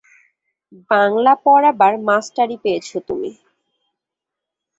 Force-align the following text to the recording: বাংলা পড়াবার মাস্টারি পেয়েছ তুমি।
বাংলা 0.91 1.33
পড়াবার 1.43 1.93
মাস্টারি 2.07 2.57
পেয়েছ 2.63 2.89
তুমি। 3.07 3.31